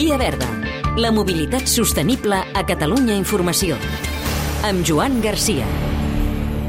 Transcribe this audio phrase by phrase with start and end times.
[0.00, 0.46] Via Verda,
[0.96, 3.76] la mobilitat sostenible a Catalunya Informació.
[4.64, 5.66] Amb Joan Garcia.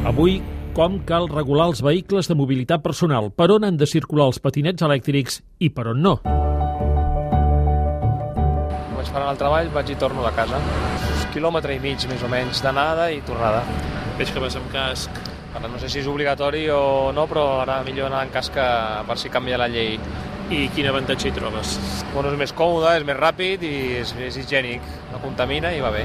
[0.03, 0.41] Avui,
[0.75, 4.83] com cal regular els vehicles de mobilitat personal, per on han de circular els patinets
[4.83, 6.17] elèctrics i per on no.
[8.97, 10.59] Vaig per anar al treball, vaig i torno a casa.
[11.31, 13.63] Quilòmetre i mig, més o menys, d'anada i tornada.
[14.19, 15.23] Veig que vas amb casc.
[15.55, 18.67] Ara no sé si és obligatori o no, però ara millor anar en casc que
[19.07, 19.95] per si canvia la llei.
[20.51, 21.77] I quin avantatge hi trobes?
[22.11, 24.83] Bueno, és més còmode, és més ràpid i és més higiènic.
[25.13, 26.01] No contamina i va bé.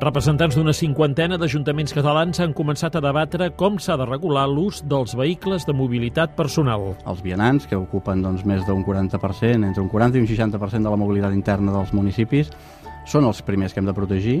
[0.00, 5.16] Representants d'una cinquantena d'ajuntaments catalans han començat a debatre com s'ha de regular l'ús dels
[5.16, 6.90] vehicles de mobilitat personal.
[7.08, 10.92] Els vianants, que ocupen doncs, més d'un 40%, entre un 40 i un 60% de
[10.92, 12.52] la mobilitat interna dels municipis,
[13.10, 14.36] són els primers que hem de protegir.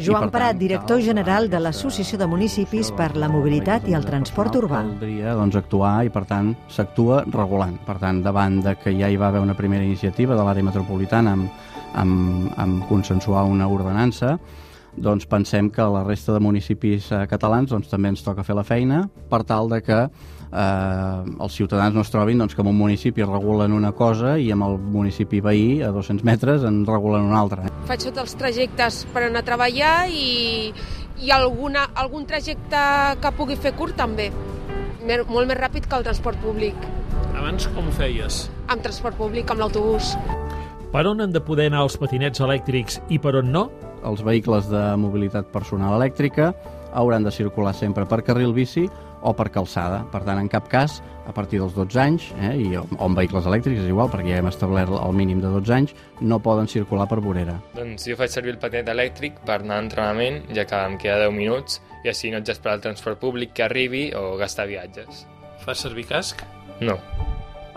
[0.00, 4.80] Joan Prat, director general de l'Associació de Municipis per la Mobilitat i el Transport Urbà.
[4.94, 7.76] Caldria doncs, actuar i, per tant, s'actua regulant.
[7.84, 11.36] Per tant, davant de que ja hi va haver una primera iniciativa de l'àrea metropolitana
[11.36, 11.64] amb,
[12.00, 14.38] amb, amb consensuar una ordenança,
[14.96, 18.54] doncs pensem que a la resta de municipis eh, catalans doncs, també ens toca fer
[18.56, 19.98] la feina per tal de que
[20.54, 24.50] eh, els ciutadans no es trobin doncs, que en un municipi regulen una cosa i
[24.54, 27.68] amb el municipi veí, a 200 metres, en regulen una altra.
[27.88, 30.72] Faig tots els trajectes per anar a treballar i,
[31.20, 32.82] i alguna, algun trajecte
[33.20, 34.30] que pugui fer curt també.
[35.04, 36.78] Mer, molt més ràpid que el transport públic.
[37.34, 38.46] Abans com ho feies?
[38.72, 40.14] Amb transport públic, amb l'autobús.
[40.94, 43.64] Per on han de poder anar els patinets elèctrics i per on no?
[44.04, 46.52] Els vehicles de mobilitat personal elèctrica
[46.94, 48.86] hauran de circular sempre per carril bici
[49.24, 50.02] o per calçada.
[50.12, 53.48] Per tant, en cap cas, a partir dels 12 anys, eh, i, o amb vehicles
[53.48, 57.08] elèctrics és igual, perquè ja hem establert el mínim de 12 anys, no poden circular
[57.10, 57.56] per vorera.
[57.74, 61.24] Doncs jo faig servir el patinet elèctric per anar a entrenament, ja que em queda
[61.24, 65.24] 10 minuts, i així no haig d'esperar el transport públic que arribi o gastar viatges.
[65.64, 66.44] Fas servir casc?
[66.84, 66.98] No.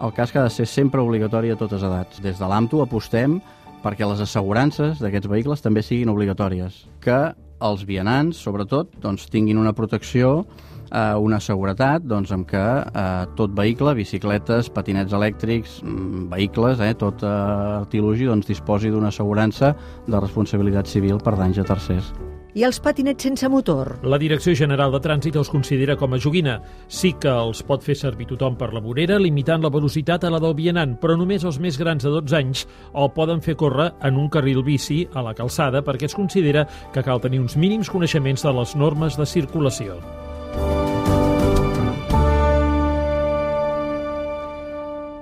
[0.03, 2.19] El casc ha de ser sempre obligatori a totes edats.
[2.21, 3.39] Des de l'AMTO apostem
[3.83, 7.19] perquè les assegurances d'aquests vehicles també siguin obligatòries, que
[7.63, 10.45] els vianants, sobretot, doncs, tinguin una protecció,
[10.91, 16.93] eh, una seguretat, doncs, amb que eh, tot vehicle, bicicletes, patinets elèctrics, mm, vehicles, eh,
[16.93, 17.35] tot eh,
[17.81, 19.75] artilugi, doncs, disposi d'una assegurança
[20.07, 22.13] de responsabilitat civil per danys a tercers.
[22.57, 23.99] I els patinets sense motor?
[24.09, 26.55] La Direcció General de Trànsit els considera com a joguina.
[26.89, 30.39] Sí que els pot fer servir tothom per la vorera, limitant la velocitat a la
[30.41, 32.63] del vianant, però només els més grans de 12 anys
[32.97, 37.05] el poden fer córrer en un carril bici a la calçada perquè es considera que
[37.05, 40.01] cal tenir uns mínims coneixements de les normes de circulació.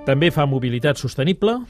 [0.08, 1.60] També fa mobilitat sostenible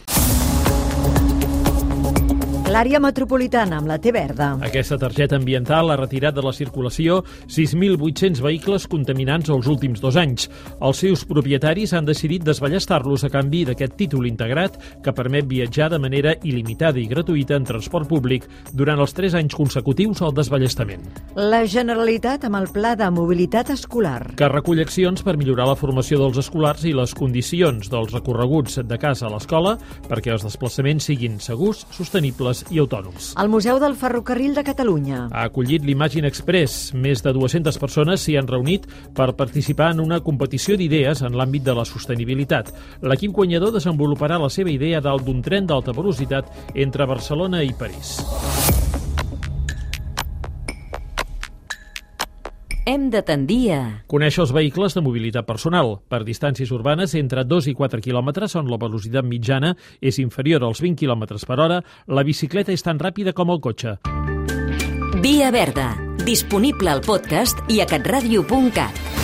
[2.77, 4.51] L'àrea metropolitana amb la T verda.
[4.67, 10.51] Aquesta targeta ambiental ha retirat de la circulació 6.800 vehicles contaminants els últims dos anys.
[10.85, 16.01] Els seus propietaris han decidit desballestar-los a canvi d'aquest títol integrat que permet viatjar de
[16.03, 18.45] manera il·limitada i gratuïta en transport públic
[18.77, 21.09] durant els tres anys consecutius al desballestament.
[21.33, 24.35] La Generalitat amb el Pla de Mobilitat Escolar.
[24.37, 29.01] Que recull accions per millorar la formació dels escolars i les condicions dels recorreguts de
[29.01, 29.79] casa a l'escola
[30.11, 33.33] perquè els desplaçaments siguin segurs, sostenibles i autònoms.
[33.41, 35.27] El Museu del Ferrocarril de Catalunya.
[35.31, 36.93] Ha acollit l'Imagine Express.
[36.95, 41.67] Més de 200 persones s'hi han reunit per participar en una competició d'idees en l'àmbit
[41.67, 42.73] de la sostenibilitat.
[43.03, 48.17] L'equip guanyador desenvoluparà la seva idea dalt d'un tren d'alta velocitat entre Barcelona i París.
[52.87, 53.79] Hem de tendir a...
[54.07, 55.97] Conèixer els vehicles de mobilitat personal.
[56.07, 60.85] Per distàncies urbanes entre 2 i 4 quilòmetres, on la velocitat mitjana és inferior als
[60.85, 63.97] 20 quilòmetres per hora, la bicicleta és tan ràpida com el cotxe.
[65.19, 65.91] Via Verda,
[66.23, 69.16] disponible al podcast i a catradio.cat.